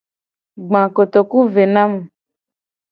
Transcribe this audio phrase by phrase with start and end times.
[0.67, 1.99] Gba kotoku ve na mu.